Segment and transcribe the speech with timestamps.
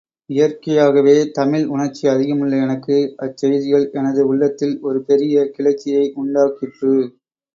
[0.29, 6.95] இயற்கையாகவே தமிழ் உணர்ச்சி அதிகமுள்ள எனக்கு, அச்செய்திகள் எனது உள்ளத்தில் ஒரு பெரிய கிளர்ச்சியை உண்டாக்கிற்று.